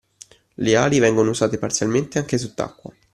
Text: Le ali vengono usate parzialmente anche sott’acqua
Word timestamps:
Le 0.57 0.75
ali 0.75 0.97
vengono 0.97 1.29
usate 1.29 1.59
parzialmente 1.59 2.17
anche 2.17 2.39
sott’acqua 2.39 2.91